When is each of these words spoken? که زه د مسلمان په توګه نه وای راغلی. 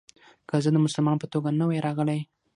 که 0.47 0.55
زه 0.63 0.69
د 0.73 0.77
مسلمان 0.85 1.17
په 1.19 1.27
توګه 1.33 1.49
نه 1.59 1.65
وای 1.67 1.79
راغلی. 1.87 2.19